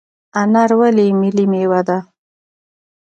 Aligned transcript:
انار 0.41 0.71
ولې 0.79 1.05
ملي 1.21 1.45
میوه 1.51 1.81
ده؟ 1.87 1.97